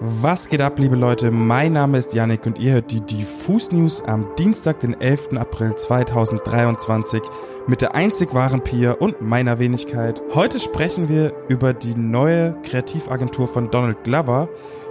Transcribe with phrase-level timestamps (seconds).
[0.00, 1.30] Was geht ab, liebe Leute?
[1.30, 5.36] Mein Name ist Yannick und ihr hört die Diffus News am Dienstag, den 11.
[5.36, 7.22] April 2023
[7.68, 10.20] mit der einzig wahren Pia und meiner Wenigkeit.
[10.34, 14.48] Heute sprechen wir über die neue Kreativagentur von Donald Glover,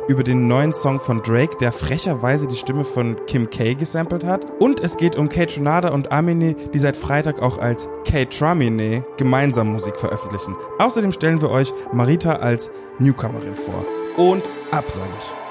[0.08, 4.46] über den neuen Song von Drake, der frecherweise die Stimme von Kim K gesampelt hat.
[4.62, 9.06] Und es geht um Kate Tronada und Amine, die seit Freitag auch als Kate Tramine
[9.18, 10.56] gemeinsam Musik veröffentlichen.
[10.80, 13.84] Außerdem stellen wir euch Marita als Newcomerin vor.
[14.16, 15.44] Und ab, ich.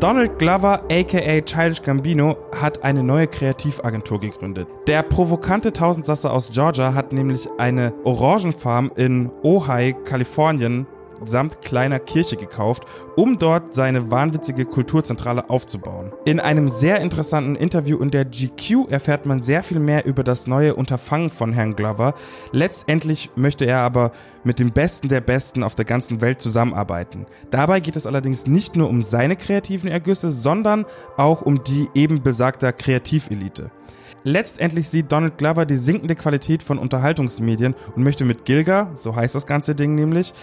[0.00, 4.68] Donald Glover, aka Childish Gambino, hat eine neue Kreativagentur gegründet.
[4.86, 10.86] Der provokante Tausendsasser aus Georgia hat nämlich eine Orangenfarm in Ojai, Kalifornien
[11.24, 12.84] samt kleiner Kirche gekauft,
[13.16, 16.12] um dort seine wahnwitzige Kulturzentrale aufzubauen.
[16.24, 20.46] In einem sehr interessanten Interview in der GQ erfährt man sehr viel mehr über das
[20.46, 22.14] neue Unterfangen von Herrn Glover.
[22.52, 24.12] Letztendlich möchte er aber
[24.44, 27.26] mit dem Besten der Besten auf der ganzen Welt zusammenarbeiten.
[27.50, 32.22] Dabei geht es allerdings nicht nur um seine kreativen Ergüsse, sondern auch um die eben
[32.22, 33.70] besagter Kreativelite.
[34.24, 39.34] Letztendlich sieht Donald Glover die sinkende Qualität von Unterhaltungsmedien und möchte mit Gilga, so heißt
[39.34, 40.34] das ganze Ding nämlich,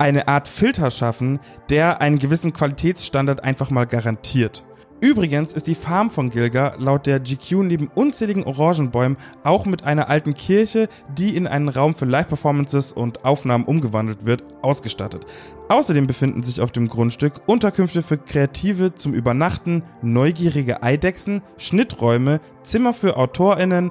[0.00, 4.64] eine Art Filter schaffen, der einen gewissen Qualitätsstandard einfach mal garantiert.
[5.02, 10.10] Übrigens ist die Farm von Gilga laut der GQ neben unzähligen Orangenbäumen auch mit einer
[10.10, 15.24] alten Kirche, die in einen Raum für Live-Performances und Aufnahmen umgewandelt wird, ausgestattet.
[15.70, 22.92] Außerdem befinden sich auf dem Grundstück Unterkünfte für Kreative zum Übernachten, neugierige Eidechsen, Schnitträume, Zimmer
[22.92, 23.90] für AutorInnen,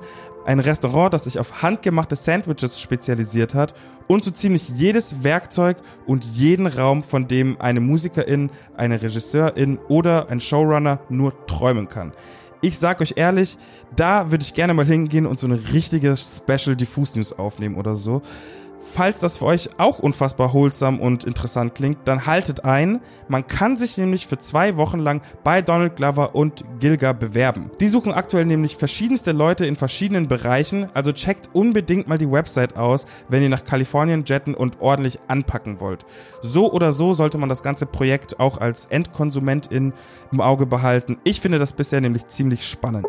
[0.49, 3.75] ein Restaurant, das sich auf handgemachte Sandwiches spezialisiert hat
[4.07, 10.27] und so ziemlich jedes Werkzeug und jeden Raum, von dem eine Musikerin, eine Regisseurin oder
[10.29, 12.13] ein Showrunner nur träumen kann.
[12.61, 13.59] Ich sag euch ehrlich,
[13.95, 17.95] da würde ich gerne mal hingehen und so eine richtige Special Diffuse News aufnehmen oder
[17.95, 18.23] so.
[18.81, 23.01] Falls das für euch auch unfassbar holsam und interessant klingt, dann haltet ein.
[23.27, 27.71] Man kann sich nämlich für zwei Wochen lang bei Donald Glover und Gilga bewerben.
[27.79, 32.77] Die suchen aktuell nämlich verschiedenste Leute in verschiedenen Bereichen, also checkt unbedingt mal die Website
[32.77, 36.05] aus, wenn ihr nach Kalifornien jetten und ordentlich anpacken wollt.
[36.41, 39.93] So oder so sollte man das ganze Projekt auch als Endkonsumentin
[40.31, 41.17] im Auge behalten.
[41.23, 43.05] Ich finde das bisher nämlich ziemlich spannend.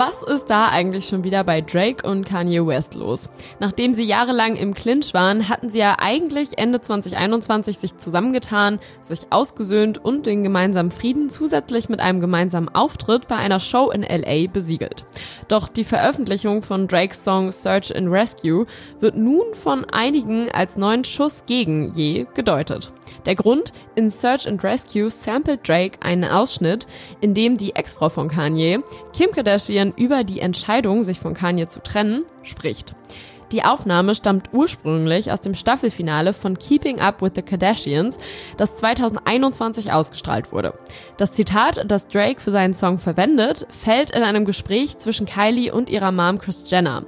[0.00, 3.28] Was ist da eigentlich schon wieder bei Drake und Kanye West los?
[3.58, 9.26] Nachdem sie jahrelang im Clinch waren, hatten sie ja eigentlich Ende 2021 sich zusammengetan, sich
[9.28, 14.46] ausgesöhnt und den gemeinsamen Frieden zusätzlich mit einem gemeinsamen Auftritt bei einer Show in LA
[14.50, 15.04] besiegelt.
[15.48, 18.64] Doch die Veröffentlichung von Drakes Song Search and Rescue
[19.00, 22.90] wird nun von einigen als neuen Schuss gegen je gedeutet.
[23.26, 26.86] Der Grund, in Search and Rescue samplet Drake einen Ausschnitt,
[27.20, 28.80] in dem die Ex-Frau von Kanye,
[29.12, 32.94] Kim Kardashian, über die Entscheidung, sich von Kanye zu trennen, spricht.
[33.52, 38.16] Die Aufnahme stammt ursprünglich aus dem Staffelfinale von Keeping Up with the Kardashians,
[38.56, 40.74] das 2021 ausgestrahlt wurde.
[41.16, 45.90] Das Zitat, das Drake für seinen Song verwendet, fällt in einem Gespräch zwischen Kylie und
[45.90, 47.04] ihrer Mom Kris Jenner.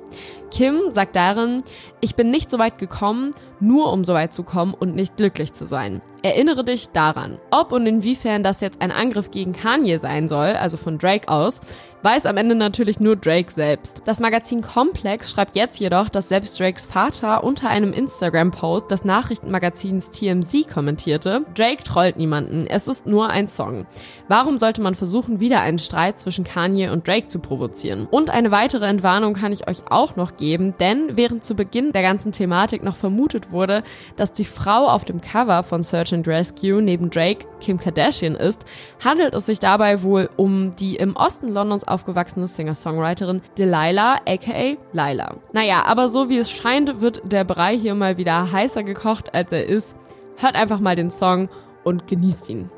[0.53, 1.63] Kim sagt darin,
[2.03, 5.55] ich bin nicht so weit gekommen, nur um so weit zu kommen und nicht glücklich
[5.55, 6.03] zu sein.
[6.23, 7.39] Erinnere dich daran.
[7.51, 11.61] Ob und inwiefern das jetzt ein Angriff gegen Kanye sein soll, also von Drake aus,
[12.03, 14.03] weiß am Ende natürlich nur Drake selbst.
[14.05, 20.11] Das Magazin Complex schreibt jetzt jedoch, dass selbst Drakes Vater unter einem Instagram-Post des Nachrichtenmagazins
[20.11, 23.87] TMZ kommentierte, Drake trollt niemanden, es ist nur ein Song.
[24.29, 28.09] Warum sollte man versuchen, wieder einen Streit zwischen Kanye und Drake zu provozieren?
[28.11, 32.03] Und eine weitere Entwarnung kann ich euch auch noch geben, denn während zu Beginn der
[32.03, 33.83] ganzen Thematik noch vermutet wurde,
[34.17, 38.65] dass die Frau auf dem Cover von Search and Rescue neben Drake Kim Kardashian ist,
[39.03, 45.37] handelt es sich dabei wohl um die im Osten Londons aufgewachsene Singer-Songwriterin Delilah aka Lila.
[45.53, 49.53] Naja, aber so wie es scheint, wird der Brei hier mal wieder heißer gekocht, als
[49.53, 49.97] er ist.
[50.37, 51.49] Hört einfach mal den Song
[51.85, 52.69] und genießt ihn.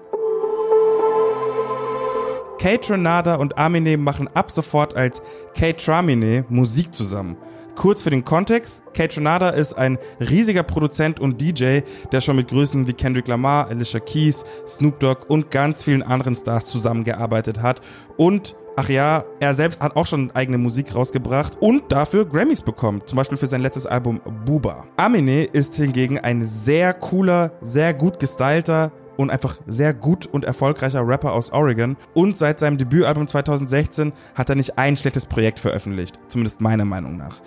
[2.65, 5.21] Kate Renada und Amine machen ab sofort als
[5.55, 7.37] Kate Tramine Musik zusammen.
[7.77, 11.81] Kurz für den Kontext, Kate Renada ist ein riesiger Produzent und DJ,
[12.13, 16.37] der schon mit Größen wie Kendrick Lamar, Alicia Keys, Snoop Dogg und ganz vielen anderen
[16.37, 17.81] Stars zusammengearbeitet hat.
[18.17, 23.03] Und Ach ja, er selbst hat auch schon eigene Musik rausgebracht und dafür Grammys bekommen,
[23.07, 24.85] zum Beispiel für sein letztes Album Buba.
[24.97, 31.07] Amine ist hingegen ein sehr cooler, sehr gut gestylter, und einfach sehr gut und erfolgreicher
[31.07, 31.97] Rapper aus Oregon.
[32.15, 36.19] Und seit seinem Debütalbum 2016 hat er nicht ein schlechtes Projekt veröffentlicht.
[36.29, 37.41] Zumindest meiner Meinung nach.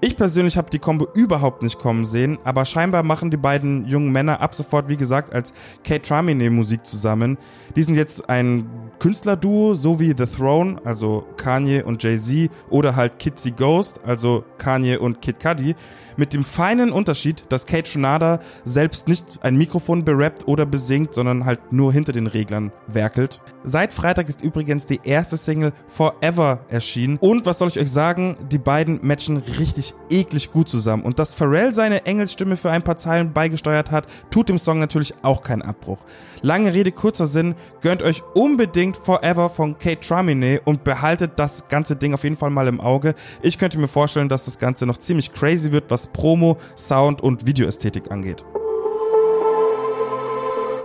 [0.00, 4.12] Ich persönlich habe die Kombo überhaupt nicht kommen sehen, aber scheinbar machen die beiden jungen
[4.12, 7.38] Männer ab sofort, wie gesagt, als Kate Tramine Musik zusammen.
[7.74, 8.66] Die sind jetzt ein
[8.98, 14.98] Künstlerduo, so wie The Throne, also Kanye und Jay-Z, oder halt Kitsy Ghost, also Kanye
[14.98, 15.74] und Kid Cudi,
[16.16, 21.44] mit dem feinen Unterschied, dass Kate Tronada selbst nicht ein Mikrofon berappt oder besingt, sondern
[21.44, 23.40] halt nur hinter den Reglern werkelt.
[23.64, 28.36] Seit Freitag ist übrigens die erste Single Forever erschienen und was soll ich euch sagen,
[28.50, 32.96] die beiden matchen richtig eklig gut zusammen und dass Pharrell seine Engelsstimme für ein paar
[32.96, 35.98] Zeilen beigesteuert hat, tut dem Song natürlich auch keinen Abbruch.
[36.42, 41.96] Lange Rede, kurzer Sinn, gönnt euch unbedingt Forever von Kate Tramine und behaltet das ganze
[41.96, 43.14] Ding auf jeden Fall mal im Auge.
[43.42, 47.46] Ich könnte mir vorstellen, dass das Ganze noch ziemlich crazy wird, was Promo, Sound und
[47.46, 48.44] Videoästhetik angeht.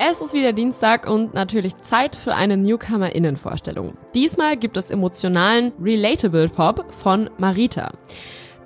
[0.01, 3.97] Es ist wieder Dienstag und natürlich Zeit für eine Newcomer-Innenvorstellung.
[4.15, 7.91] Diesmal gibt es emotionalen Relatable Pop von Marita.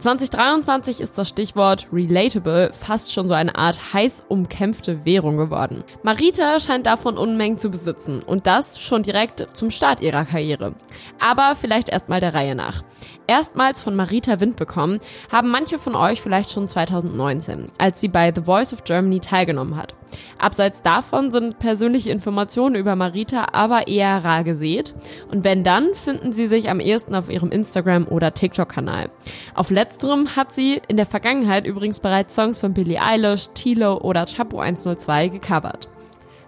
[0.04, 5.86] 2023 ist das Stichwort relatable fast schon so eine Art heiß umkämpfte Währung geworden.
[6.04, 10.76] Marita scheint davon Unmengen zu besitzen und das schon direkt zum Start ihrer Karriere.
[11.22, 12.84] Aber vielleicht erstmal der Reihe nach.
[13.28, 15.00] Erstmals von Marita Wind bekommen
[15.32, 19.78] haben manche von euch vielleicht schon 2019, als sie bei The Voice of Germany teilgenommen
[19.78, 19.96] hat.
[20.38, 24.94] Abseits davon sind persönliche Informationen über Marita aber eher rar gesät.
[25.32, 29.10] Und wenn dann, finden sie sich am ehesten auf ihrem Instagram- oder TikTok-Kanal.
[29.56, 34.26] Auf letzterem hat sie in der Vergangenheit übrigens bereits Songs von Billie Eilish, Tilo oder
[34.26, 35.90] Chapo 102 gecovert.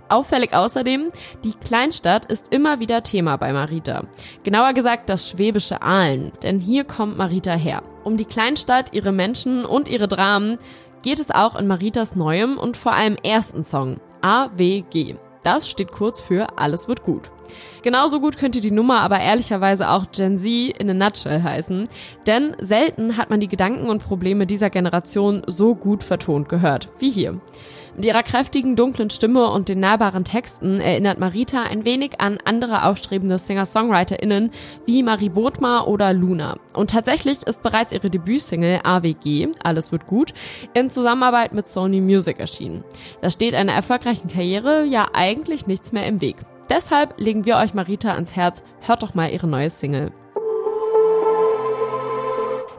[0.08, 1.10] Auffällig außerdem,
[1.44, 4.04] die Kleinstadt ist immer wieder Thema bei Marita.
[4.44, 7.82] Genauer gesagt das schwäbische Aalen, denn hier kommt Marita her.
[8.04, 10.60] Um die Kleinstadt, ihre Menschen und ihre Dramen
[11.06, 15.13] geht es auch in Maritas neuem und vor allem ersten Song, AWG.
[15.44, 17.30] Das steht kurz für Alles wird gut.
[17.84, 21.88] Genauso gut könnte die Nummer aber ehrlicherweise auch Gen Z in a nutshell heißen,
[22.25, 27.12] denn selten hat man die Gedanken und Probleme dieser Generation so gut vertont gehört wie
[27.12, 27.40] hier.
[27.96, 32.84] Mit ihrer kräftigen, dunklen Stimme und den nahbaren Texten erinnert Marita ein wenig an andere
[32.84, 34.52] aufstrebende Singer-SongwriterInnen
[34.86, 36.58] wie Marie Bodmer oder Luna.
[36.74, 40.34] Und tatsächlich ist bereits ihre Debütsingle AWG, Alles wird gut,
[40.74, 42.84] in Zusammenarbeit mit Sony Music erschienen.
[43.22, 46.36] Da steht einer erfolgreichen Karriere ja eigentlich nichts mehr im Weg.
[46.70, 50.12] Deshalb legen wir euch Marita ans Herz, hört doch mal ihre neue Single.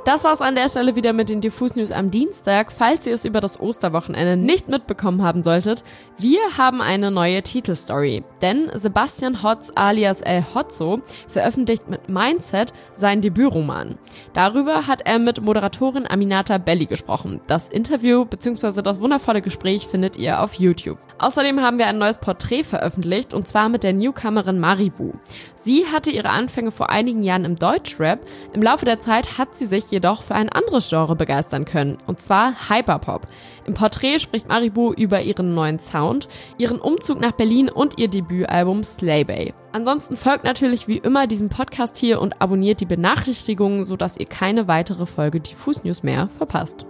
[0.06, 2.70] Das war's an der Stelle wieder mit den Diffus News am Dienstag.
[2.70, 5.82] Falls ihr es über das Osterwochenende nicht mitbekommen haben solltet,
[6.16, 8.22] wir haben eine neue Titelstory.
[8.40, 13.98] Denn Sebastian Hotz alias El Hotzo veröffentlicht mit Mindset sein Debütroman.
[14.32, 17.40] Darüber hat er mit Moderatorin Aminata Belli gesprochen.
[17.48, 18.82] Das Interview bzw.
[18.82, 20.98] das wundervolle Gespräch findet ihr auf YouTube.
[21.18, 25.14] Außerdem haben wir ein neues Porträt veröffentlicht und zwar mit der Newcomerin Maribu.
[25.56, 28.20] Sie hatte ihre Anfänge vor einigen Jahren im Deutschrap.
[28.52, 32.20] Im Laufe der Zeit hat sie sich jedoch für ein anderes Genre begeistern können, und
[32.20, 33.26] zwar Hyperpop.
[33.66, 36.28] Im Porträt spricht Maribu über ihren neuen Sound,
[36.58, 39.52] ihren Umzug nach Berlin und ihr Debütalbum Slaybay.
[39.72, 44.68] Ansonsten folgt natürlich wie immer diesem Podcast hier und abonniert die Benachrichtigungen, sodass ihr keine
[44.68, 46.86] weitere Folge Diffus News mehr verpasst.